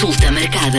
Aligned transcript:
Consulta 0.00 0.32
marcada. 0.32 0.78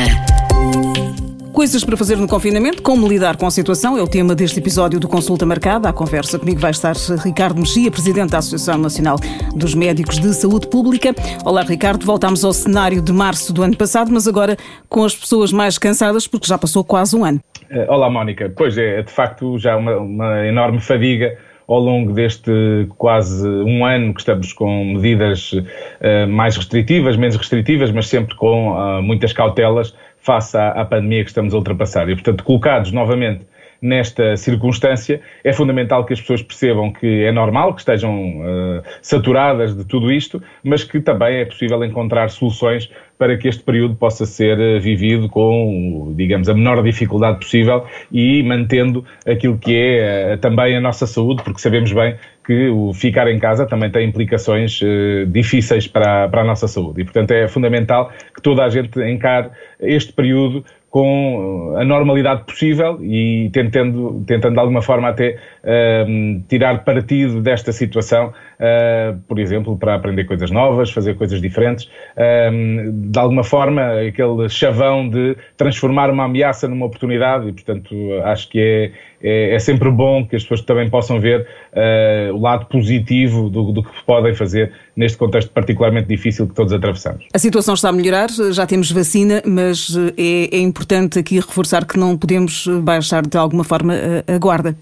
Coisas 1.54 1.86
para 1.86 1.96
fazer 1.96 2.16
no 2.16 2.28
confinamento, 2.28 2.82
como 2.82 3.08
lidar 3.08 3.38
com 3.38 3.46
a 3.46 3.52
situação, 3.52 3.96
é 3.96 4.02
o 4.02 4.08
tema 4.08 4.34
deste 4.34 4.58
episódio 4.58 5.00
do 5.00 5.08
Consulta 5.08 5.46
Marcada. 5.46 5.88
À 5.88 5.94
conversa 5.94 6.40
comigo 6.40 6.60
vai 6.60 6.72
estar 6.72 6.96
Ricardo 7.24 7.60
Mexia, 7.60 7.92
Presidente 7.92 8.32
da 8.32 8.40
Associação 8.40 8.80
Nacional 8.80 9.18
dos 9.56 9.76
Médicos 9.76 10.18
de 10.18 10.34
Saúde 10.34 10.68
Pública. 10.68 11.14
Olá, 11.46 11.62
Ricardo. 11.62 12.04
Voltámos 12.04 12.44
ao 12.44 12.52
cenário 12.52 13.00
de 13.00 13.14
março 13.14 13.54
do 13.54 13.62
ano 13.62 13.78
passado, 13.78 14.12
mas 14.12 14.28
agora 14.28 14.58
com 14.90 15.04
as 15.04 15.16
pessoas 15.16 15.54
mais 15.54 15.78
cansadas, 15.78 16.26
porque 16.26 16.48
já 16.48 16.58
passou 16.58 16.84
quase 16.84 17.16
um 17.16 17.24
ano. 17.24 17.40
Eh, 17.70 17.86
olá, 17.88 18.10
Mónica. 18.10 18.52
Pois 18.58 18.76
é, 18.76 19.04
de 19.04 19.12
facto, 19.12 19.56
já 19.60 19.78
uma, 19.78 19.98
uma 19.98 20.48
enorme 20.48 20.82
fadiga 20.82 21.38
ao 21.74 21.80
longo 21.80 22.12
deste 22.12 22.52
quase 22.98 23.48
um 23.48 23.86
ano 23.86 24.14
que 24.14 24.20
estamos 24.20 24.52
com 24.52 24.94
medidas 24.94 25.54
uh, 25.54 26.28
mais 26.28 26.58
restritivas, 26.58 27.16
menos 27.16 27.38
restritivas, 27.38 27.92
mas 27.92 28.08
sempre 28.08 28.36
com 28.36 28.72
uh, 28.72 29.02
muitas 29.02 29.32
cautelas 29.32 29.96
face 30.18 30.58
à 30.58 30.86
pandemia 30.86 31.24
que 31.24 31.30
estamos 31.30 31.54
a 31.54 31.58
ultrapassar. 31.58 32.10
E, 32.10 32.14
portanto, 32.14 32.44
colocados 32.44 32.92
novamente 32.92 33.46
nesta 33.82 34.38
circunstância, 34.38 35.22
é 35.44 35.52
fundamental 35.52 36.06
que 36.06 36.14
as 36.14 36.22
pessoas 36.22 36.44
percebam 36.44 36.94
que 36.94 37.24
é 37.24 37.32
normal 37.32 37.74
que 37.74 37.82
estejam 37.82 38.40
uh, 38.40 38.84
saturadas 39.02 39.76
de 39.76 39.84
tudo 39.86 40.12
isto, 40.12 40.42
mas 40.64 40.84
que 40.84 41.00
também 41.00 41.38
é 41.38 41.46
possível 41.46 41.84
encontrar 41.84 42.30
soluções 42.30 42.92
para 43.18 43.38
que 43.38 43.48
este 43.48 43.64
período 43.64 43.96
possa 43.96 44.26
ser 44.26 44.60
uh, 44.60 44.80
vivido 44.80 45.28
com, 45.28 46.14
digamos, 46.16 46.48
a 46.48 46.54
menor 46.54 46.84
dificuldade 46.84 47.40
possível 47.40 47.84
e 48.12 48.44
mantendo 48.44 49.04
aquilo 49.26 49.58
que 49.58 49.76
é 49.76 50.36
uh, 50.36 50.38
também 50.38 50.78
a 50.78 50.82
nossa 50.82 51.08
saúde, 51.08 51.42
porque 51.44 51.60
sabemos 51.60 51.92
bem 51.92 52.16
que 52.46 52.70
o 52.70 52.94
ficar 52.94 53.28
em 53.28 53.40
casa 53.40 53.66
também 53.66 53.90
tem 53.90 54.08
implicações 54.08 54.80
difíceis 55.28 55.88
para, 55.88 56.28
para 56.28 56.42
a 56.42 56.44
nossa 56.44 56.68
saúde. 56.68 57.02
E, 57.02 57.04
portanto, 57.04 57.32
é 57.32 57.48
fundamental 57.48 58.12
que 58.36 58.42
toda 58.42 58.64
a 58.64 58.70
gente 58.70 59.00
encare 59.00 59.52
este 59.80 60.12
período 60.12 60.66
com 60.92 61.74
a 61.78 61.86
normalidade 61.86 62.44
possível 62.44 63.00
e 63.02 63.50
tentando, 63.54 64.24
tentando 64.28 64.56
de 64.56 64.60
alguma 64.60 64.82
forma 64.82 65.08
até 65.08 65.38
uh, 65.64 66.44
tirar 66.50 66.84
partido 66.84 67.42
desta 67.42 67.72
situação, 67.72 68.28
uh, 68.28 69.18
por 69.26 69.40
exemplo, 69.40 69.78
para 69.78 69.96
aprender 69.96 70.26
coisas 70.26 70.52
novas, 70.52 70.92
fazer 70.92 71.16
coisas 71.16 71.42
diferentes, 71.42 71.86
uh, 71.86 72.92
de 72.92 73.18
alguma 73.18 73.42
forma 73.42 74.02
aquele 74.02 74.50
chavão 74.50 75.08
de 75.08 75.38
transformar 75.56 76.10
uma 76.10 76.26
ameaça 76.26 76.68
numa 76.68 76.88
oportunidade 76.88 77.48
e, 77.48 77.54
portanto, 77.54 77.96
acho 78.26 78.50
que 78.50 78.92
é, 79.24 79.56
é, 79.56 79.60
sempre 79.60 79.90
bom 79.90 80.26
que 80.26 80.36
as 80.36 80.44
pessoas 80.44 80.62
também 80.62 80.90
possam 80.90 81.20
ver 81.20 81.42
uh, 81.42 82.34
o 82.34 82.42
lado 82.42 82.66
positivo 82.66 83.50
do, 83.50 83.72
do, 83.72 83.84
que 83.84 83.90
podem 84.06 84.34
fazer 84.34 84.72
neste 84.96 85.18
contexto 85.18 85.52
particularmente 85.52 86.08
difícil 86.08 86.48
que 86.48 86.54
todos 86.54 86.74
atravessamos. 86.74 87.26
A 87.34 87.40
situação 87.40 87.74
está 87.74 87.90
a 87.90 87.92
melhorar, 87.92 88.30
já 88.52 88.66
temos 88.66 88.92
vacina, 88.92 89.42
mas 89.46 89.96
é, 90.18 90.56
é 90.56 90.60
importante 90.60 91.20
aqui 91.20 91.36
reforçar 91.36 91.86
que 91.86 91.98
não 91.98 92.18
podemos 92.18 92.68
baixar 92.84 93.26
de 93.26 93.38
alguma 93.38 93.64
forma 93.64 93.94
a, 94.28 94.36
a 94.36 94.38
guarda. 94.38 94.76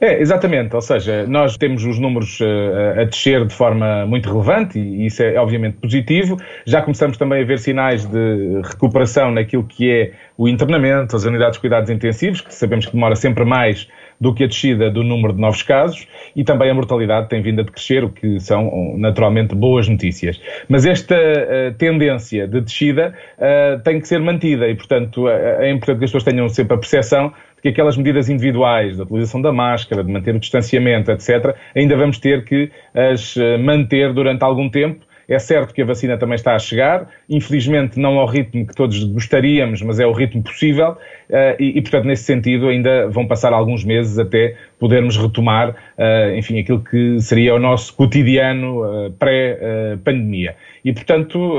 É, 0.00 0.20
exatamente, 0.20 0.74
ou 0.74 0.82
seja, 0.82 1.26
nós 1.26 1.56
temos 1.56 1.84
os 1.84 1.98
números 1.98 2.40
uh, 2.40 3.00
a 3.00 3.04
descer 3.04 3.46
de 3.46 3.54
forma 3.54 4.06
muito 4.06 4.28
relevante 4.28 4.78
e 4.78 5.06
isso 5.06 5.22
é 5.22 5.38
obviamente 5.38 5.76
positivo. 5.76 6.36
Já 6.66 6.82
começamos 6.82 7.16
também 7.16 7.42
a 7.42 7.46
ver 7.46 7.58
sinais 7.58 8.04
de 8.04 8.60
recuperação 8.62 9.30
naquilo 9.30 9.64
que 9.64 9.90
é 9.90 10.12
o 10.36 10.48
internamento, 10.48 11.14
as 11.14 11.24
unidades 11.24 11.56
de 11.56 11.60
cuidados 11.60 11.90
intensivos, 11.90 12.40
que 12.40 12.52
sabemos 12.52 12.86
que 12.86 12.92
demora 12.92 13.14
sempre 13.14 13.44
mais 13.44 13.88
do 14.20 14.34
que 14.34 14.44
a 14.44 14.46
descida 14.46 14.90
do 14.90 15.02
número 15.02 15.32
de 15.32 15.40
novos 15.40 15.62
casos 15.62 16.06
e 16.34 16.44
também 16.44 16.70
a 16.70 16.74
mortalidade 16.74 17.28
tem 17.28 17.42
vindo 17.42 17.60
a 17.60 17.64
decrescer, 17.64 18.04
o 18.04 18.10
que 18.10 18.40
são 18.40 18.94
naturalmente 18.96 19.54
boas 19.54 19.88
notícias. 19.88 20.40
Mas 20.68 20.86
esta 20.86 21.14
uh, 21.14 21.74
tendência 21.76 22.46
de 22.46 22.60
descida 22.60 23.14
uh, 23.38 23.80
tem 23.82 24.00
que 24.00 24.08
ser 24.08 24.20
mantida 24.20 24.68
e, 24.68 24.74
portanto, 24.74 25.28
é 25.28 25.70
importante 25.70 25.98
que 25.98 26.04
as 26.04 26.10
pessoas 26.10 26.24
tenham 26.24 26.48
sempre 26.48 26.74
a 26.74 26.78
percepção 26.78 27.32
que 27.64 27.70
aquelas 27.70 27.96
medidas 27.96 28.28
individuais, 28.28 28.98
da 28.98 29.04
utilização 29.04 29.40
da 29.40 29.50
máscara, 29.50 30.04
de 30.04 30.12
manter 30.12 30.34
o 30.34 30.38
distanciamento, 30.38 31.10
etc., 31.10 31.56
ainda 31.74 31.96
vamos 31.96 32.18
ter 32.18 32.44
que 32.44 32.70
as 32.92 33.38
eh, 33.38 33.56
manter 33.56 34.12
durante 34.12 34.42
algum 34.42 34.68
tempo. 34.68 35.02
É 35.26 35.38
certo 35.38 35.72
que 35.72 35.80
a 35.80 35.86
vacina 35.86 36.18
também 36.18 36.34
está 36.34 36.54
a 36.54 36.58
chegar, 36.58 37.08
infelizmente 37.26 37.98
não 37.98 38.18
ao 38.18 38.26
ritmo 38.26 38.66
que 38.66 38.74
todos 38.74 39.02
gostaríamos, 39.04 39.80
mas 39.80 39.98
é 39.98 40.06
o 40.06 40.12
ritmo 40.12 40.42
possível, 40.42 40.98
eh, 41.30 41.56
e, 41.58 41.78
e 41.78 41.80
portanto, 41.80 42.04
nesse 42.04 42.24
sentido, 42.24 42.68
ainda 42.68 43.08
vão 43.08 43.26
passar 43.26 43.54
alguns 43.54 43.82
meses 43.82 44.18
até 44.18 44.56
podermos 44.78 45.16
retomar, 45.16 45.74
eh, 45.96 46.36
enfim, 46.38 46.58
aquilo 46.58 46.80
que 46.80 47.20
seria 47.20 47.54
o 47.54 47.58
nosso 47.58 47.94
cotidiano 47.94 48.82
pré-pandemia. 49.18 50.56
E, 50.84 50.92
portanto, 50.92 51.58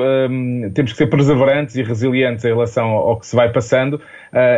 temos 0.74 0.92
que 0.92 0.98
ser 0.98 1.08
perseverantes 1.08 1.76
e 1.76 1.84
resilientes 1.84 2.46
em 2.46 2.50
relação 2.50 2.88
ao 2.90 3.20
que 3.20 3.26
se 3.26 3.36
vai 3.36 3.52
passando, 3.52 4.00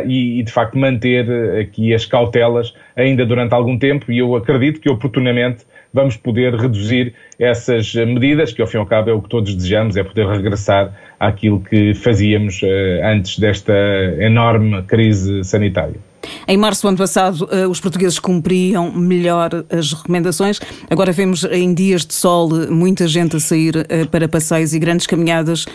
e, 0.05 0.43
de 0.43 0.51
facto, 0.51 0.77
manter 0.77 1.59
aqui 1.61 1.93
as 1.93 2.05
cautelas 2.05 2.73
ainda 2.95 3.25
durante 3.25 3.53
algum 3.53 3.77
tempo 3.77 4.11
e 4.11 4.17
eu 4.17 4.35
acredito 4.35 4.81
que 4.81 4.89
oportunamente 4.89 5.65
vamos 5.93 6.17
poder 6.17 6.53
reduzir 6.55 7.13
essas 7.39 7.93
medidas, 7.93 8.51
que 8.51 8.61
ao 8.61 8.67
fim 8.67 8.77
e 8.77 8.79
ao 8.79 8.85
cabo 8.85 9.09
é 9.09 9.13
o 9.13 9.21
que 9.21 9.29
todos 9.29 9.55
desejamos, 9.55 9.95
é 9.95 10.03
poder 10.03 10.27
regressar 10.27 10.93
àquilo 11.19 11.61
que 11.61 11.93
fazíamos 11.93 12.61
antes 13.03 13.39
desta 13.39 13.73
enorme 14.19 14.81
crise 14.83 15.43
sanitária. 15.43 16.16
Em 16.47 16.57
março 16.57 16.81
do 16.83 16.89
ano 16.89 16.97
passado, 16.97 17.47
eh, 17.51 17.67
os 17.67 17.79
portugueses 17.79 18.19
cumpriam 18.19 18.91
melhor 18.91 19.49
as 19.69 19.93
recomendações. 19.93 20.59
Agora 20.89 21.11
vemos 21.11 21.43
em 21.45 21.73
dias 21.73 22.05
de 22.05 22.13
sol 22.13 22.49
muita 22.69 23.07
gente 23.07 23.35
a 23.35 23.39
sair 23.39 23.73
para 24.11 24.27
passeios 24.27 24.73
e 24.73 24.79
grandes 24.79 25.07
caminhadas 25.07 25.65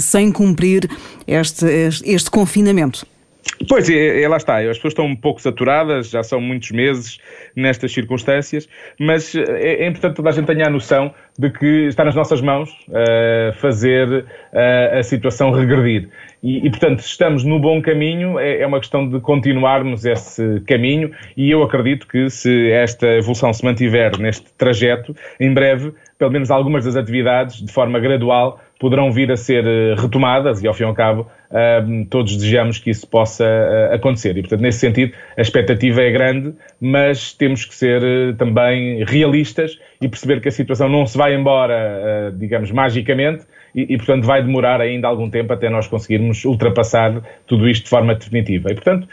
sem 0.00 0.30
cumprir 0.32 0.88
este, 1.26 1.66
este 2.04 2.30
confinamento. 2.30 3.06
Pois, 3.68 3.88
é, 3.88 4.22
é, 4.22 4.28
lá 4.28 4.36
está. 4.36 4.58
As 4.58 4.76
pessoas 4.76 4.92
estão 4.92 5.06
um 5.06 5.16
pouco 5.16 5.40
saturadas, 5.40 6.10
já 6.10 6.22
são 6.22 6.40
muitos 6.40 6.70
meses 6.70 7.18
nestas 7.54 7.92
circunstâncias, 7.92 8.68
mas 8.98 9.34
é, 9.34 9.84
é 9.84 9.86
importante 9.86 10.16
toda 10.16 10.30
a 10.30 10.32
gente 10.32 10.46
tenha 10.46 10.66
a 10.66 10.70
noção 10.70 11.12
de 11.38 11.50
que 11.50 11.86
está 11.86 12.04
nas 12.04 12.14
nossas 12.14 12.40
mãos 12.40 12.70
uh, 12.88 13.52
fazer 13.60 14.08
uh, 14.08 14.98
a 14.98 15.02
situação 15.02 15.50
regredir. 15.50 16.08
E, 16.42 16.66
e, 16.66 16.70
portanto, 16.70 17.00
estamos 17.00 17.44
no 17.44 17.60
bom 17.60 17.80
caminho, 17.80 18.36
é, 18.38 18.62
é, 18.62 18.66
uma 18.66 18.80
questão 18.80 19.08
de 19.08 19.20
continuarmos 19.20 20.04
esse 20.04 20.60
caminho 20.66 21.12
e 21.36 21.48
eu 21.48 21.62
acredito 21.62 22.06
que 22.08 22.28
se 22.28 22.70
esta 22.72 23.06
evolução 23.06 23.52
se 23.52 23.64
mantiver 23.64 24.18
neste 24.18 24.52
trajeto, 24.54 25.14
em 25.38 25.54
breve, 25.54 25.92
pelo 26.18 26.32
menos 26.32 26.50
algumas 26.50 26.84
das 26.84 26.96
atividades, 26.96 27.62
de 27.62 27.72
forma 27.72 28.00
gradual, 28.00 28.60
poderão 28.80 29.12
vir 29.12 29.30
a 29.30 29.36
ser 29.36 29.64
eh, 29.64 29.94
retomadas 29.96 30.60
e, 30.60 30.66
ao 30.66 30.74
fim 30.74 30.82
e 30.82 30.86
ao 30.86 30.94
cabo, 30.94 31.28
uh, 31.52 32.06
todos 32.10 32.36
desejamos 32.36 32.80
que 32.80 32.90
isso 32.90 33.06
possa 33.06 33.44
uh, 33.44 33.94
acontecer. 33.94 34.36
E, 34.36 34.40
portanto, 34.40 34.60
nesse 34.60 34.80
sentido, 34.80 35.12
a 35.36 35.40
expectativa 35.40 36.02
é 36.02 36.10
grande, 36.10 36.52
mas 36.80 37.32
temos 37.32 37.64
que 37.64 37.72
ser 37.72 38.02
também 38.36 39.04
realistas 39.04 39.78
e 40.00 40.08
perceber 40.08 40.40
que 40.40 40.48
a 40.48 40.50
situação 40.50 40.88
não 40.88 41.06
se 41.06 41.16
vai 41.16 41.32
embora, 41.36 42.34
digamos, 42.36 42.72
magicamente 42.72 43.46
e, 43.74 43.94
e, 43.94 43.96
portanto, 43.96 44.24
vai 44.24 44.42
demorar 44.42 44.80
ainda 44.80 45.08
algum 45.08 45.30
tempo 45.30 45.52
até 45.52 45.68
nós 45.70 45.86
conseguirmos 45.86 46.44
ultrapassar 46.44 47.22
tudo 47.46 47.68
isto 47.68 47.84
de 47.84 47.90
forma 47.90 48.14
definitiva. 48.14 48.70
E, 48.70 48.74
portanto, 48.74 49.08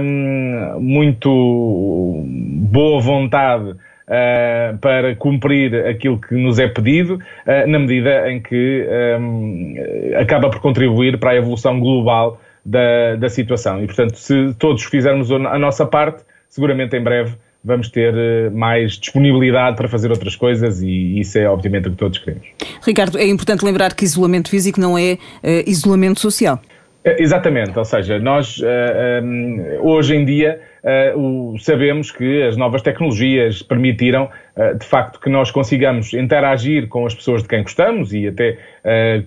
um, 0.00 0.80
muito 0.80 2.24
boa 2.26 3.00
vontade 3.00 3.70
uh, 3.70 4.78
para 4.80 5.14
cumprir 5.16 5.86
aquilo 5.86 6.20
que 6.20 6.34
nos 6.34 6.58
é 6.58 6.68
pedido, 6.68 7.14
uh, 7.14 7.66
na 7.66 7.78
medida 7.78 8.30
em 8.30 8.40
que 8.40 8.86
um, 9.18 9.74
acaba 10.20 10.50
por 10.50 10.60
contribuir 10.60 11.18
para 11.18 11.30
a 11.30 11.36
evolução 11.36 11.80
global 11.80 12.40
da, 12.64 13.16
da 13.16 13.28
situação. 13.28 13.82
E, 13.82 13.86
portanto, 13.86 14.16
se 14.16 14.54
todos 14.58 14.84
fizermos 14.84 15.30
a 15.32 15.58
nossa 15.58 15.86
parte, 15.86 16.24
seguramente 16.48 16.96
em 16.96 17.02
breve 17.02 17.34
vamos 17.64 17.88
ter 17.88 18.14
eh, 18.14 18.50
mais 18.50 18.92
disponibilidade 18.92 19.76
para 19.76 19.88
fazer 19.88 20.10
outras 20.10 20.36
coisas 20.36 20.82
e 20.82 21.18
isso 21.18 21.38
é 21.38 21.48
obviamente 21.48 21.88
o 21.88 21.90
que 21.92 21.96
todos 21.96 22.18
queremos. 22.18 22.46
Ricardo, 22.84 23.18
é 23.18 23.26
importante 23.26 23.64
lembrar 23.64 23.94
que 23.94 24.04
isolamento 24.04 24.50
físico 24.50 24.78
não 24.78 24.98
é 24.98 25.14
uh, 25.14 25.68
isolamento 25.68 26.20
social. 26.20 26.60
Exatamente, 27.04 27.78
ou 27.78 27.84
seja, 27.84 28.18
nós 28.18 28.56
uh, 28.58 29.22
um, 29.22 29.78
hoje 29.82 30.16
em 30.16 30.24
dia 30.24 30.58
uh, 30.82 31.58
sabemos 31.58 32.10
que 32.10 32.42
as 32.44 32.56
novas 32.56 32.80
tecnologias 32.80 33.60
permitiram, 33.60 34.30
uh, 34.56 34.78
de 34.78 34.86
facto, 34.86 35.20
que 35.20 35.28
nós 35.28 35.50
consigamos 35.50 36.14
interagir 36.14 36.88
com 36.88 37.04
as 37.04 37.14
pessoas 37.14 37.42
de 37.42 37.48
quem 37.48 37.62
gostamos 37.62 38.14
e 38.14 38.26
até 38.26 38.56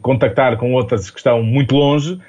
contactar 0.02 0.58
com 0.58 0.74
outras 0.74 1.12
que 1.12 1.20
estão 1.20 1.44
muito 1.44 1.76
longe, 1.76 2.20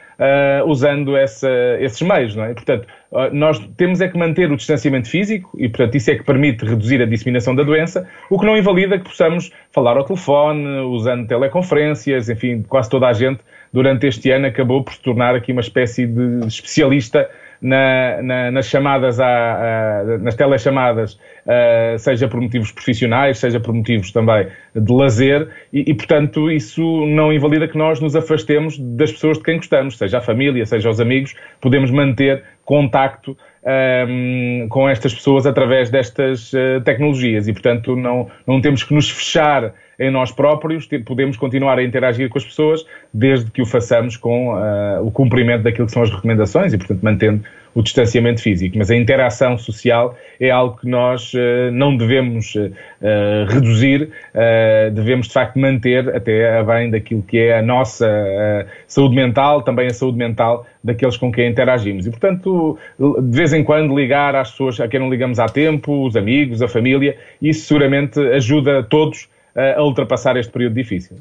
usando 0.67 1.17
essa, 1.17 1.51
esses 1.79 2.01
meios, 2.03 2.35
não 2.35 2.45
é? 2.45 2.53
Portanto, 2.53 2.89
nós 3.33 3.59
temos 3.77 4.01
é 4.01 4.09
que 4.09 4.19
manter 4.19 4.51
o 4.53 4.57
distanciamento 4.57 5.09
físico 5.09 5.51
e, 5.57 5.69
portanto, 5.69 5.95
isso 5.95 6.11
é 6.11 6.17
que 6.17 6.25
permite 6.25 6.65
reduzir 6.65 7.01
a 7.01 7.07
disseminação 7.07 7.55
da 7.55 7.63
doença, 7.63 8.07
o 8.29 8.39
que 8.39 8.45
não 8.45 8.57
invalida 8.57 8.99
que 8.99 9.05
possamos 9.05 9.51
falar 9.71 9.97
ao 9.97 10.05
telefone, 10.05 10.81
usando 10.81 11.27
teleconferências, 11.27 12.29
enfim, 12.29 12.63
quase 12.69 12.91
toda 12.91 13.07
a 13.07 13.13
gente 13.13 13.41
durante 13.73 14.07
este 14.07 14.31
ano 14.31 14.47
acabou 14.47 14.85
por 14.85 14.93
se 14.93 15.01
tornar 15.01 15.35
aqui 15.35 15.53
uma 15.53 15.61
espécie 15.61 16.07
de 16.07 16.47
especialista 16.47 17.29
na, 17.61 18.23
na, 18.23 18.51
nas 18.51 18.67
chamadas, 18.67 19.19
à, 19.21 20.19
nas 20.21 20.35
telechamadas, 20.35 21.15
uh, 21.15 21.99
seja 21.99 22.29
por 22.29 22.41
motivos 22.41 22.73
profissionais, 22.73 23.39
seja 23.39 23.59
por 23.59 23.75
motivos 23.75 24.13
também 24.13 24.47
de 24.75 24.93
lazer, 24.93 25.49
e, 25.73 25.91
e, 25.91 25.95
portanto 25.95 26.51
isso 26.51 26.83
não 27.07 27.33
invalida 27.33 27.67
que 27.67 27.77
nós 27.77 28.01
nos 28.01 28.15
afastemos 28.15 28.79
das 28.79 29.13
pessoas 29.13 29.39
de 29.39 29.45
quem 29.45 29.57
gostamos, 29.57 29.99
seja 29.99 30.19
a 30.19 30.21
família, 30.21 30.65
seja 30.65 30.89
os 30.89 31.01
amigos, 31.01 31.35
podemos 31.61 31.91
manter 31.91 32.43
contacto 32.65 33.37
um, 33.69 34.67
com 34.69 34.89
estas 34.89 35.13
pessoas 35.15 35.47
através 35.47 35.91
destas 35.91 36.53
uh, 36.53 36.81
tecnologias. 36.85 37.49
E, 37.49 37.53
portanto, 37.53 37.95
não, 37.95 38.29
não 38.47 38.61
temos 38.61 38.83
que 38.83 38.95
nos 38.95 39.11
fechar 39.11 39.75
em 39.99 40.11
nós 40.11 40.31
próprios, 40.31 40.89
podemos 41.05 41.37
continuar 41.37 41.79
a 41.79 41.83
interagir 41.83 42.29
com 42.29 42.39
as 42.39 42.45
pessoas 42.45 42.87
desde 43.13 43.51
que 43.51 43.61
o 43.61 43.67
façamos 43.67 44.17
com 44.17 44.55
uh, 44.55 45.05
o 45.05 45.11
cumprimento 45.11 45.65
daquilo 45.65 45.87
que 45.87 45.93
são 45.93 46.03
as 46.03 46.11
recomendações 46.11 46.73
e, 46.73 46.79
portanto, 46.79 47.01
mantendo 47.03 47.43
o 47.75 47.83
distanciamento 47.83 48.43
físico, 48.43 48.77
mas 48.79 48.91
a 48.91 48.97
interação 48.97 49.57
social 49.59 50.17
é 50.41 50.51
algo 50.51 50.79
que 50.79 50.89
nós 50.89 51.33
uh, 51.35 51.71
não 51.73 51.97
devemos 51.97 52.55
uh, 52.55 52.71
reduzir, 53.49 54.11
uh, 54.35 54.91
devemos 54.93 55.29
de 55.29 55.33
facto 55.33 55.59
manter 55.59 56.15
até 56.15 56.59
a 56.59 56.65
bem 56.65 56.91
daquilo 56.91 57.23
que 57.23 57.39
é 57.39 57.59
a 57.59 57.63
nossa 57.63 58.09
saúde 58.87 59.15
mental, 59.15 59.63
também 59.63 59.87
a 59.87 59.95
saúde 59.95 60.19
mental 60.19 60.67
daqueles 60.83 61.17
com 61.17 61.31
quem 61.31 61.49
interagimos. 61.49 62.07
E, 62.07 62.11
portanto, 62.11 62.79
de 62.99 63.37
vez 63.37 63.53
em 63.53 63.63
quando 63.63 63.97
ligar 63.97 64.35
às 64.35 64.51
pessoas 64.51 64.81
a 64.81 64.89
quem 64.89 65.01
não 65.01 65.11
ligamos 65.11 65.39
há 65.39 65.47
tempo, 65.47 66.07
os 66.07 66.17
amigos, 66.17 66.63
a 66.63 66.69
família, 66.69 67.17
isso 67.41 67.67
seguramente 67.67 68.19
ajuda 68.21 68.83
todos 68.83 69.29
a 69.77 69.83
ultrapassar 69.83 70.37
este 70.37 70.53
período 70.53 70.75
difícil. 70.75 71.17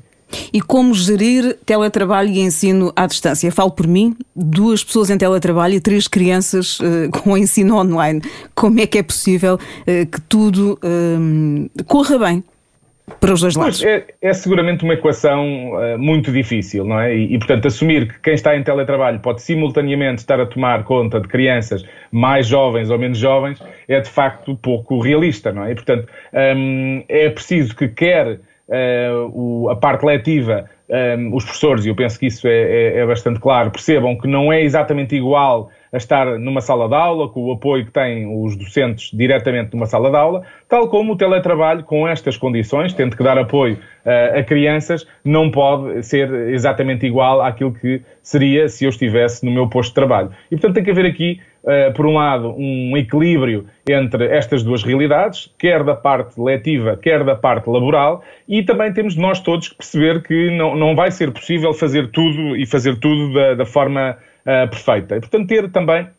E 0.53 0.61
como 0.61 0.93
gerir 0.93 1.57
teletrabalho 1.65 2.29
e 2.29 2.39
ensino 2.39 2.91
à 2.95 3.05
distância? 3.05 3.51
Falo 3.51 3.71
por 3.71 3.87
mim, 3.87 4.15
duas 4.35 4.83
pessoas 4.83 5.09
em 5.09 5.17
teletrabalho 5.17 5.75
e 5.75 5.79
três 5.79 6.07
crianças 6.07 6.79
uh, 6.79 7.09
com 7.23 7.37
ensino 7.37 7.77
online. 7.77 8.21
Como 8.53 8.79
é 8.79 8.87
que 8.87 8.97
é 8.97 9.03
possível 9.03 9.55
uh, 9.55 10.05
que 10.05 10.21
tudo 10.21 10.79
uh, 10.83 11.83
corra 11.85 12.19
bem? 12.19 12.43
Para 13.21 13.31
os 13.31 13.39
dois 13.39 13.55
lados. 13.55 13.81
É, 13.81 14.05
é, 14.21 14.33
seguramente 14.33 14.83
uma 14.83 14.93
equação 14.93 15.71
muito 15.97 16.29
difícil, 16.29 16.83
não 16.83 16.99
é? 16.99 17.15
E, 17.15 17.35
e, 17.35 17.37
portanto, 17.37 17.65
assumir 17.65 18.05
que 18.05 18.19
quem 18.19 18.33
está 18.33 18.53
em 18.53 18.61
teletrabalho 18.61 19.21
pode 19.21 19.41
simultaneamente 19.41 20.19
estar 20.19 20.41
a 20.41 20.45
tomar 20.45 20.83
conta 20.83 21.21
de 21.21 21.27
crianças 21.29 21.85
mais 22.11 22.47
jovens 22.47 22.89
ou 22.89 22.99
menos 22.99 23.17
jovens 23.17 23.63
é 23.87 24.01
de 24.01 24.09
facto 24.09 24.57
pouco 24.57 24.99
realista, 24.99 25.53
não 25.53 25.63
é? 25.63 25.71
E, 25.71 25.75
portanto, 25.75 26.05
um, 26.33 27.01
é 27.07 27.29
preciso 27.29 27.73
que 27.73 27.87
quer 27.87 28.41
o, 29.33 29.69
a 29.69 29.75
parte 29.75 30.05
letiva, 30.05 30.69
um, 30.89 30.95
ehm, 30.95 31.33
os 31.33 31.43
professores, 31.43 31.85
e 31.85 31.89
eu 31.89 31.95
penso 31.95 32.19
que 32.19 32.27
isso 32.27 32.47
é, 32.47 32.51
é, 32.51 32.97
é, 32.99 33.05
bastante 33.05 33.39
claro, 33.39 33.71
percebam 33.71 34.17
que 34.17 34.27
não 34.27 34.51
é 34.51 34.61
exatamente 34.61 35.15
igual 35.15 35.69
a 35.91 35.97
estar 35.97 36.37
numa 36.39 36.61
sala 36.61 36.87
de 36.87 36.95
aula, 36.95 37.29
com 37.29 37.45
o 37.45 37.51
apoio 37.51 37.85
que 37.85 37.91
têm 37.91 38.25
os 38.43 38.55
docentes 38.55 39.09
diretamente 39.13 39.73
numa 39.73 39.85
sala 39.85 40.09
de 40.09 40.17
aula, 40.17 40.43
tal 40.67 40.87
como 40.89 41.13
o 41.13 41.17
teletrabalho 41.17 41.83
com 41.83 42.07
estas 42.07 42.37
condições, 42.37 42.93
tendo 42.93 43.15
que 43.15 43.23
dar 43.23 43.37
apoio 43.37 43.75
uh, 44.05 44.39
a 44.39 44.43
crianças, 44.43 45.07
não 45.23 45.49
pode 45.49 46.03
ser 46.03 46.31
exatamente 46.49 47.05
igual 47.05 47.41
àquilo 47.41 47.73
que 47.73 48.01
seria 48.21 48.67
se 48.67 48.85
eu 48.85 48.89
estivesse 48.89 49.45
no 49.45 49.51
meu 49.51 49.67
posto 49.67 49.89
de 49.89 49.95
trabalho. 49.95 50.31
E 50.51 50.55
portanto 50.55 50.75
tem 50.75 50.83
que 50.83 50.91
haver 50.91 51.05
aqui 51.05 51.39
uh, 51.63 51.93
por 51.93 52.05
um 52.05 52.13
lado, 52.13 52.53
um 52.57 52.95
equilíbrio 52.97 53.65
entre 53.87 54.25
estas 54.27 54.63
duas 54.63 54.83
realidades, 54.83 55.53
quer 55.57 55.83
da 55.83 55.95
parte 55.95 56.39
letiva, 56.39 56.97
quer 57.01 57.23
da 57.23 57.35
parte 57.35 57.69
laboral, 57.69 58.23
e 58.47 58.63
também 58.63 58.91
temos 58.91 59.15
nós 59.15 59.39
todos 59.39 59.69
que 59.69 59.77
perceber 59.77 60.21
que 60.21 60.51
não, 60.51 60.75
não 60.75 60.95
vai 60.95 61.11
ser 61.11 61.31
possível 61.31 61.73
fazer 61.73 62.11
tudo 62.11 62.55
e 62.55 62.65
fazer 62.65 62.97
tudo 62.97 63.33
da, 63.33 63.53
da 63.53 63.65
forma 63.65 64.17
uh, 64.47 64.69
perfeita. 64.69 65.17
E, 65.17 65.19
portanto, 65.19 65.47
ter 65.47 65.71
também 65.71 66.09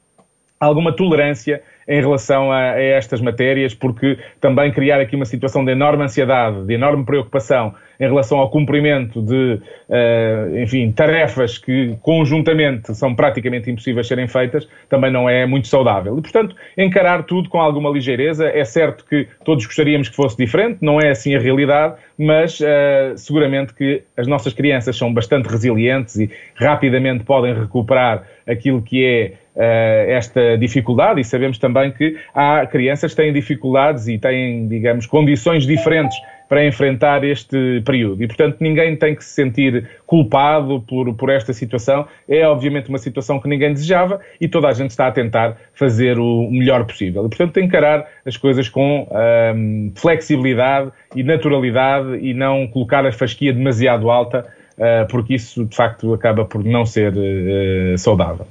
alguma 0.60 0.92
tolerância 0.92 1.62
em 1.88 2.00
relação 2.00 2.52
a, 2.52 2.72
a, 2.72 2.82
estas 2.82 3.20
matérias, 3.20 3.74
porque 3.74 4.18
também 4.40 4.70
criar 4.70 5.00
aqui 5.00 5.16
uma 5.16 5.24
situação 5.24 5.64
de 5.64 5.72
enorme 5.72 6.04
ansiedade, 6.04 6.66
de 6.66 6.74
enorme 6.74 7.04
preocupação 7.04 7.74
em 7.98 8.04
relação 8.04 8.38
ao 8.38 8.48
cumprimento 8.50 9.20
de, 9.20 9.60
uh, 9.88 10.58
enfim, 10.58 10.92
tarefas 10.92 11.58
que 11.58 11.96
conjuntamente 12.00 12.94
são 12.94 13.14
praticamente 13.14 13.70
impossíveis 13.70 14.06
serem 14.06 14.28
feitas, 14.28 14.68
também 14.88 15.10
não 15.10 15.28
é 15.28 15.46
muito 15.46 15.66
saudável. 15.66 16.16
E, 16.16 16.22
portanto, 16.22 16.54
encarar 16.76 17.24
tudo 17.24 17.48
com 17.48 17.60
alguma 17.60 17.90
ligeireza. 17.90 18.46
É 18.48 18.64
certo 18.64 19.04
que 19.04 19.26
todos 19.44 19.66
gostaríamos 19.66 20.08
que 20.08 20.14
fosse 20.14 20.36
diferente, 20.36 20.78
não 20.80 21.00
é 21.00 21.10
assim 21.10 21.34
a 21.34 21.40
realidade, 21.40 21.94
mas 22.16 22.60
uh, 22.60 23.16
seguramente 23.16 23.74
que 23.74 24.02
as 24.16 24.28
nossas 24.28 24.52
crianças 24.52 24.96
são 24.96 25.12
bastante 25.12 25.48
resilientes 25.48 26.16
e 26.16 26.30
rapidamente 26.54 27.24
podem 27.24 27.52
recuperar 27.52 28.24
aquilo 28.46 28.80
que 28.80 29.04
é 29.04 29.32
esta 29.58 30.56
dificuldade 30.56 31.20
e 31.20 31.24
sabemos 31.24 31.58
também 31.58 31.90
que 31.90 32.16
há 32.34 32.64
crianças 32.66 33.12
que 33.12 33.22
têm 33.22 33.32
dificuldades 33.32 34.06
e 34.06 34.16
têm, 34.18 34.68
digamos, 34.68 35.06
condições 35.06 35.66
diferentes 35.66 36.16
para 36.48 36.66
enfrentar 36.66 37.22
este 37.24 37.82
período. 37.84 38.22
E, 38.22 38.26
portanto, 38.26 38.56
ninguém 38.60 38.96
tem 38.96 39.14
que 39.14 39.22
se 39.22 39.34
sentir 39.34 39.86
culpado 40.06 40.80
por, 40.88 41.14
por 41.14 41.28
esta 41.28 41.52
situação. 41.52 42.06
É, 42.28 42.46
obviamente, 42.46 42.88
uma 42.88 42.98
situação 42.98 43.38
que 43.38 43.48
ninguém 43.48 43.72
desejava 43.72 44.20
e 44.40 44.48
toda 44.48 44.68
a 44.68 44.72
gente 44.72 44.90
está 44.90 45.06
a 45.06 45.12
tentar 45.12 45.56
fazer 45.74 46.18
o 46.18 46.48
melhor 46.50 46.84
possível. 46.86 47.26
E, 47.26 47.28
portanto, 47.28 47.52
tem 47.52 47.64
que 47.64 47.68
encarar 47.68 48.06
as 48.24 48.36
coisas 48.36 48.68
com 48.68 49.06
um, 49.54 49.92
flexibilidade 49.94 50.90
e 51.14 51.22
naturalidade 51.22 52.16
e 52.16 52.32
não 52.32 52.66
colocar 52.66 53.04
a 53.04 53.12
fasquia 53.12 53.52
demasiado 53.52 54.10
alta, 54.10 54.46
uh, 54.78 55.06
porque 55.10 55.34
isso, 55.34 55.66
de 55.66 55.76
facto, 55.76 56.14
acaba 56.14 56.46
por 56.46 56.64
não 56.64 56.86
ser 56.86 57.12
uh, 57.12 57.98
saudável. 57.98 58.46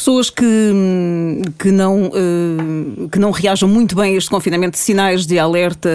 Pessoas 0.00 0.30
que, 0.30 0.44
que, 1.58 1.70
não, 1.70 2.06
uh, 2.06 3.08
que 3.12 3.18
não 3.18 3.30
reajam 3.30 3.68
muito 3.68 3.94
bem 3.94 4.14
a 4.14 4.16
este 4.16 4.30
confinamento, 4.30 4.78
sinais 4.78 5.26
de 5.26 5.38
alerta 5.38 5.90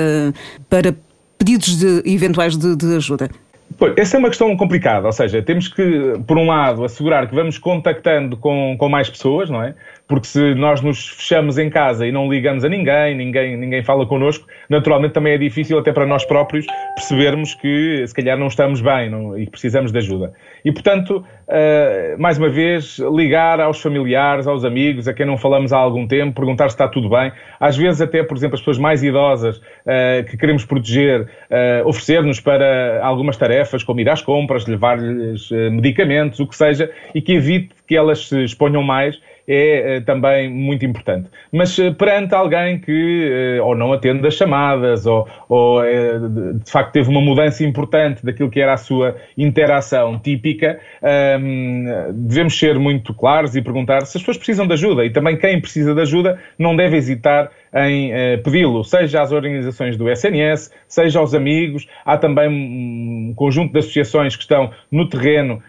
para 0.70 0.94
pedidos 1.40 1.76
de, 1.76 2.04
eventuais 2.06 2.56
de, 2.56 2.76
de 2.76 2.98
ajuda? 2.98 3.32
Pois, 3.80 3.96
essa 3.98 4.16
é 4.16 4.20
uma 4.20 4.30
questão 4.30 4.56
complicada, 4.56 5.08
ou 5.08 5.12
seja, 5.12 5.42
temos 5.42 5.68
que, 5.68 6.14
por 6.28 6.38
um 6.38 6.46
lado, 6.46 6.86
assegurar 6.86 7.28
que 7.28 7.34
vamos 7.34 7.58
contactando 7.58 8.38
com, 8.38 8.76
com 8.78 8.88
mais 8.88 9.10
pessoas, 9.10 9.50
não 9.50 9.64
é? 9.64 9.74
Porque 10.08 10.28
se 10.28 10.54
nós 10.54 10.82
nos 10.82 11.10
fechamos 11.10 11.58
em 11.58 11.68
casa 11.68 12.06
e 12.06 12.12
não 12.12 12.32
ligamos 12.32 12.64
a 12.64 12.70
ninguém, 12.70 13.18
ninguém, 13.18 13.58
ninguém 13.58 13.84
fala 13.84 14.06
connosco, 14.06 14.48
naturalmente 14.70 15.14
também 15.14 15.34
é 15.34 15.38
difícil 15.38 15.80
até 15.80 15.92
para 15.92 16.06
nós 16.06 16.24
próprios 16.24 16.68
percebermos 16.96 17.56
que 17.56 18.06
se 18.06 18.14
calhar 18.14 18.38
não 18.38 18.48
estamos 18.48 18.82
bem 18.82 19.10
não, 19.10 19.38
e 19.38 19.50
precisamos 19.50 19.92
de 19.92 19.98
ajuda. 19.98 20.32
E, 20.64 20.72
portanto, 20.72 21.26
uh, 21.48 22.20
mais 22.20 22.38
uma 22.38 22.50
vez, 22.50 23.00
ligar 23.00 23.60
aos 23.60 23.82
familiares, 23.82 24.48
aos 24.48 24.64
amigos, 24.66 25.08
a 25.08 25.14
quem 25.14 25.26
não 25.26 25.38
falamos 25.38 25.72
há 25.74 25.78
algum 25.78 26.08
tempo, 26.08 26.36
perguntar 26.36 26.70
se 26.70 26.76
está 26.76 26.88
tudo 26.88 27.10
bem. 27.10 27.32
Às 27.60 27.78
vezes 27.78 28.02
até, 28.02 28.24
por 28.24 28.38
exemplo, 28.38 28.56
as 28.56 28.62
pessoas 28.62 28.78
mais 28.78 29.04
idosas 29.04 29.58
uh, 29.58 30.24
que 30.30 30.38
queremos 30.38 30.66
proteger, 30.66 31.22
uh, 31.22 31.88
oferecer-nos 31.88 32.40
para 32.40 33.00
algumas 33.04 33.38
tarefas, 33.38 33.84
como 33.84 34.00
ir 34.00 34.10
às 34.10 34.22
compras, 34.22 34.66
levar-lhes 34.66 35.50
medicamentos, 35.72 36.40
o 36.40 36.48
que 36.48 36.56
seja, 36.56 36.90
e 37.14 37.22
que 37.22 37.34
evite 37.34 37.70
que 37.88 37.96
elas 37.96 38.28
se 38.28 38.44
exponham 38.44 38.84
mais 38.84 39.20
é 39.48 39.98
eh, 39.98 40.02
também 40.02 40.50
muito 40.50 40.86
importante. 40.86 41.30
Mas 41.52 41.78
eh, 41.78 41.92
perante 41.92 42.34
alguém 42.34 42.80
que 42.80 43.30
eh, 43.32 43.62
ou 43.62 43.76
não 43.76 43.94
atende 43.94 44.26
as 44.28 44.34
chamadas, 44.34 45.06
ou, 45.06 45.28
ou 45.48 45.82
de 45.84 46.72
facto 46.72 46.94
teve 46.94 47.10
uma 47.10 47.22
mudança 47.22 47.64
importante 47.64 48.26
daquilo 48.26 48.50
que 48.50 48.60
era 48.60 48.74
a 48.74 48.78
sua 48.78 49.16
interação 49.38 50.20
típica, 50.20 50.80
ehm, 51.04 51.86
devemos 52.14 52.58
ser 52.58 52.80
muito 52.80 53.14
claros 53.14 53.56
e 53.56 53.62
perguntar 53.62 54.06
se 54.06 54.18
as 54.18 54.24
pessoas 54.24 54.38
precisam 54.38 54.66
de 54.66 54.74
ajuda. 54.74 55.06
E 55.06 55.10
também 55.12 55.38
quem 55.38 55.60
precisa 55.62 55.94
de 55.94 56.02
ajuda 56.02 56.40
não 56.58 56.76
deve 56.76 56.98
hesitar 56.98 57.52
em 57.74 58.12
pedi-lo, 58.42 58.86
seja 58.86 59.22
às 59.22 59.34
organizações 59.34 59.98
do 59.98 60.10
SNS, 60.10 60.72
seja 60.88 61.20
aos 61.20 61.34
amigos. 61.34 61.86
Há 62.06 62.18
também 62.18 62.48
um 62.48 63.34
conjunto 63.36 63.74
de 63.74 63.80
associações 63.80 64.36
que 64.36 64.44
estão 64.44 64.72
no 64.90 65.10
terreno 65.10 65.62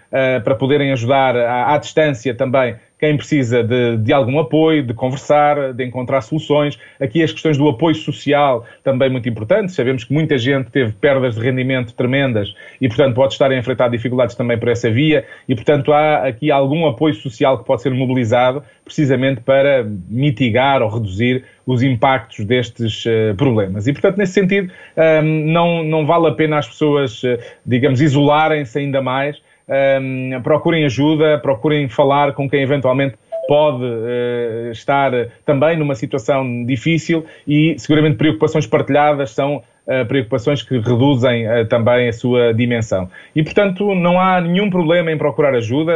para 0.45 0.55
poderem 0.55 0.93
ajudar 0.93 1.37
à, 1.37 1.75
à 1.75 1.79
distância 1.79 2.33
também 2.33 2.77
quem 2.99 3.17
precisa 3.17 3.63
de, 3.63 3.99
de, 3.99 4.13
algum 4.13 4.39
apoio, 4.39 4.83
de 4.83 4.95
conversar, 4.95 5.75
de 5.75 5.85
encontrar 5.85 6.23
soluções. 6.23 6.79
Aqui 7.01 7.23
as 7.23 7.31
questões 7.31 7.59
do 7.59 7.69
apoio 7.69 7.95
social 7.95 8.65
também 8.83 9.11
muito 9.11 9.29
importantes. 9.29 9.75
Sabemos 9.75 10.05
que 10.05 10.15
muita 10.15 10.39
gente 10.39 10.71
teve 10.71 10.93
perdas 10.93 11.35
de 11.35 11.41
rendimento 11.41 11.95
tremendas 11.95 12.55
e, 12.81 12.89
portanto, 12.89 13.15
pode 13.15 13.35
estar 13.35 13.51
a 13.51 13.57
enfrentar 13.57 13.89
dificuldades 13.89 14.35
também 14.35 14.59
por 14.59 14.69
essa 14.69 14.91
via 14.91 15.25
e, 15.47 15.55
portanto, 15.55 15.93
há 15.93 16.27
aqui 16.27 16.51
algum 16.51 16.87
apoio 16.87 17.15
social 17.15 17.59
que 17.59 17.65
pode 17.65 17.83
ser 17.83 17.93
mobilizado 17.93 18.63
precisamente 18.83 19.43
para 19.43 19.85
mitigar 20.09 20.81
ou 20.81 20.89
reduzir 20.89 21.45
os 21.67 21.83
impactos 21.83 22.45
destes 22.47 23.05
uh, 23.05 23.35
problemas. 23.37 23.87
E, 23.87 23.93
portanto, 23.93 24.17
nesse 24.17 24.33
sentido, 24.33 24.73
um, 24.97 25.03
ehm, 25.03 25.53
não, 25.53 25.83
não 25.83 26.07
vale 26.07 26.29
a 26.29 26.33
pena 26.33 26.59
as 26.59 26.69
pessoas, 26.69 27.23
uh, 27.25 27.37
digamos, 27.67 28.01
isolarem-se 28.01 28.79
ainda 28.79 29.03
mais 29.03 29.37
um, 29.69 30.41
procurem 30.43 30.85
ajuda, 30.85 31.39
procurem 31.39 31.89
falar 31.89 32.33
com 32.33 32.49
quem 32.49 32.63
eventualmente 32.63 33.17
pode 33.49 33.85
uh, 33.85 34.71
estar 34.71 35.13
também 35.45 35.77
numa 35.77 35.95
situação 35.95 36.65
difícil 36.65 37.25
e 37.47 37.79
seguramente 37.79 38.17
preocupações 38.17 38.67
partilhadas 38.67 39.31
são 39.31 39.63
preocupações 40.09 40.63
que 40.63 40.79
reduzem 40.79 41.47
também 41.69 42.09
a 42.09 42.13
sua 42.13 42.53
dimensão. 42.53 43.09
E, 43.35 43.43
portanto, 43.43 43.95
não 43.95 44.21
há 44.21 44.41
nenhum 44.41 44.69
problema 44.69 45.13
em 45.13 45.19
procurar 45.19 45.55
ajuda. 45.55 45.93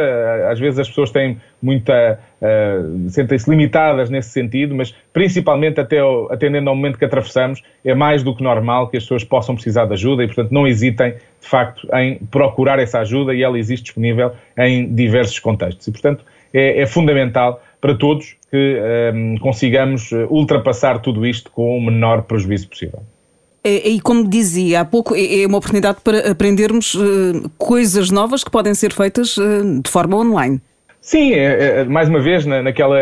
Às 0.49 0.59
vezes 0.59 0.79
as 0.79 0.87
pessoas 0.87 1.11
têm 1.11 1.37
muita. 1.61 2.19
Uh, 2.41 3.07
sentem-se 3.09 3.47
limitadas 3.47 4.09
nesse 4.09 4.29
sentido, 4.29 4.73
mas 4.73 4.95
principalmente 5.13 5.79
até 5.79 5.97
atendendo 6.31 6.69
ao 6.71 6.75
momento 6.75 6.97
que 6.97 7.05
atravessamos, 7.05 7.61
é 7.85 7.93
mais 7.93 8.23
do 8.23 8.35
que 8.35 8.41
normal 8.41 8.87
que 8.87 8.97
as 8.97 9.03
pessoas 9.03 9.23
possam 9.23 9.53
precisar 9.53 9.85
de 9.85 9.93
ajuda 9.93 10.23
e, 10.23 10.27
portanto, 10.27 10.51
não 10.51 10.65
hesitem, 10.65 11.11
de 11.11 11.47
facto, 11.47 11.87
em 11.93 12.15
procurar 12.31 12.79
essa 12.79 12.99
ajuda 12.99 13.35
e 13.35 13.43
ela 13.43 13.59
existe 13.59 13.83
disponível 13.83 14.31
em 14.57 14.91
diversos 14.93 15.39
contextos. 15.39 15.87
E, 15.87 15.91
portanto, 15.91 16.25
é, 16.51 16.81
é 16.81 16.85
fundamental 16.87 17.61
para 17.79 17.95
todos 17.95 18.35
que 18.49 18.79
um, 19.13 19.37
consigamos 19.37 20.11
ultrapassar 20.29 20.99
tudo 20.99 21.25
isto 21.25 21.51
com 21.51 21.77
o 21.77 21.81
menor 21.81 22.23
prejuízo 22.23 22.69
possível. 22.69 23.03
E, 23.63 24.01
como 24.01 24.27
dizia 24.27 24.81
há 24.81 24.85
pouco, 24.85 25.13
é, 25.15 25.41
é 25.41 25.47
uma 25.47 25.59
oportunidade 25.59 25.99
para 26.03 26.31
aprendermos 26.31 26.95
uh, 26.95 27.49
coisas 27.59 28.09
novas 28.09 28.43
que 28.43 28.49
podem 28.49 28.73
ser 28.73 28.91
feitas 28.91 29.37
uh, 29.37 29.81
de 29.83 29.89
forma 29.89 30.17
online. 30.17 30.59
Sim, 31.03 31.33
é, 31.33 31.79
é, 31.79 31.83
mais 31.83 32.07
uma 32.07 32.19
vez, 32.19 32.45
na, 32.45 32.61
naquela 32.61 32.99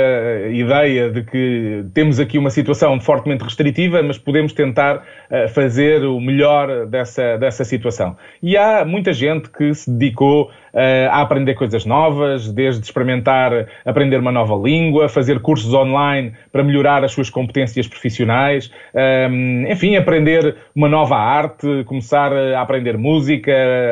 ideia 0.49 1.11
de 1.11 1.21
que 1.21 1.83
temos 1.93 2.17
aqui 2.17 2.37
uma 2.37 2.49
situação 2.49 2.97
fortemente 2.97 3.43
restritiva, 3.43 4.01
mas 4.01 4.17
podemos 4.17 4.53
tentar 4.53 5.03
uh, 5.29 5.49
fazer 5.49 6.05
o 6.05 6.17
melhor 6.21 6.85
dessa, 6.85 7.35
dessa 7.37 7.65
situação. 7.65 8.15
E 8.41 8.55
há 8.55 8.85
muita 8.85 9.11
gente 9.11 9.49
que 9.49 9.73
se 9.73 9.91
dedicou 9.91 10.45
uh, 10.45 11.09
a 11.11 11.19
aprender 11.19 11.55
coisas 11.55 11.85
novas, 11.85 12.49
desde 12.49 12.85
experimentar 12.85 13.67
aprender 13.83 14.17
uma 14.21 14.31
nova 14.31 14.55
língua, 14.55 15.09
fazer 15.09 15.41
cursos 15.41 15.73
online 15.73 16.31
para 16.53 16.63
melhorar 16.63 17.03
as 17.03 17.11
suas 17.11 17.29
competências 17.29 17.85
profissionais, 17.85 18.71
ehm, 18.93 19.69
enfim, 19.69 19.97
aprender 19.97 20.55
uma 20.73 20.87
nova 20.87 21.17
arte, 21.17 21.83
começar 21.83 22.31
a 22.31 22.61
aprender 22.61 22.97
música, 22.97 23.51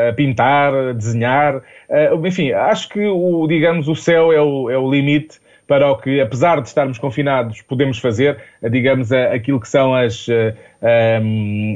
a 0.10 0.14
pintar, 0.14 0.74
a 0.74 0.94
desenhar. 0.94 1.62
Uh, 1.90 2.26
enfim, 2.28 2.52
acho 2.52 2.90
que, 2.90 3.06
o, 3.06 3.48
digamos, 3.48 3.88
o 3.88 3.96
céu 3.96 4.32
é 4.34 4.42
o, 4.42 4.70
é 4.70 4.78
o 4.78 4.90
limite 4.90 5.40
para 5.68 5.92
o 5.92 5.98
que, 5.98 6.22
apesar 6.22 6.62
de 6.62 6.68
estarmos 6.68 6.98
confinados, 6.98 7.62
podemos 7.62 8.00
fazer, 8.00 8.38
digamos, 8.72 9.12
aquilo 9.12 9.60
que 9.60 9.68
são 9.68 9.94
as, 9.94 10.26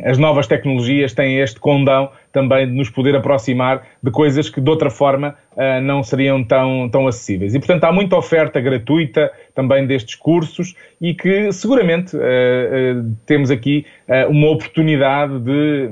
as 0.05 0.17
novas 0.17 0.47
tecnologias, 0.47 1.13
têm 1.13 1.39
este 1.39 1.59
condão 1.59 2.09
também 2.31 2.65
de 2.65 2.73
nos 2.73 2.89
poder 2.89 3.17
aproximar 3.17 3.85
de 4.01 4.09
coisas 4.09 4.49
que 4.49 4.61
de 4.61 4.69
outra 4.69 4.89
forma 4.89 5.35
uh, 5.61 5.81
não 5.81 6.01
seriam 6.01 6.43
tão, 6.43 6.89
tão 6.89 7.07
acessíveis. 7.07 7.53
E, 7.53 7.59
portanto, 7.59 7.83
há 7.83 7.91
muita 7.91 8.15
oferta 8.15 8.59
gratuita 8.59 9.31
também 9.53 9.85
destes 9.85 10.15
cursos 10.15 10.75
e 10.99 11.13
que 11.13 11.51
seguramente 11.51 12.15
uh, 12.15 12.19
uh, 12.19 13.15
temos 13.25 13.51
aqui 13.51 13.85
uma 14.29 14.49
oportunidade 14.49 15.39
de, 15.39 15.89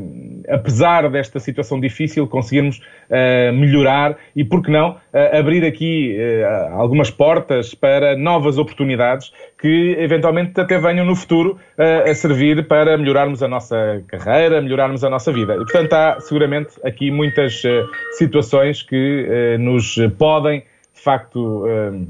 apesar 0.49 1.09
desta 1.09 1.39
situação 1.39 1.79
difícil, 1.79 2.27
conseguirmos 2.27 2.81
melhorar 3.53 4.17
e, 4.35 4.43
por 4.43 4.61
que 4.61 4.69
não, 4.69 4.97
abrir 5.31 5.65
aqui 5.65 6.17
algumas 6.73 7.09
portas 7.09 7.73
para 7.73 8.17
novas 8.17 8.57
oportunidades 8.57 9.31
que 9.57 9.95
eventualmente 9.97 10.59
até 10.59 10.77
venham 10.77 11.05
no 11.05 11.15
futuro 11.15 11.57
a 11.77 12.13
servir 12.13 12.67
para 12.67 12.97
melhorarmos 12.97 13.41
a 13.41 13.47
nossa 13.47 14.03
carreira, 14.05 14.61
melhorarmos 14.61 15.01
a 15.05 15.09
nossa 15.09 15.31
vida. 15.31 15.53
E, 15.53 15.59
portanto, 15.59 15.93
há 15.93 16.19
seguramente 16.19 16.71
aqui 16.83 17.09
muitas 17.09 17.61
situações 18.17 18.83
que 18.83 19.57
nos 19.59 19.95
podem, 20.17 20.61
de 20.93 21.01
facto, 21.01 21.65
uh, 21.65 22.07